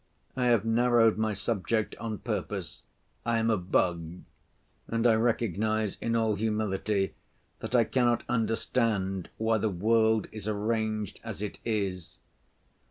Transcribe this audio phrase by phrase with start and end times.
[0.35, 2.81] I have narrowed my subject on purpose.
[3.23, 4.21] I am a bug,
[4.87, 7.13] and I recognize in all humility
[7.59, 12.17] that I cannot understand why the world is arranged as it is.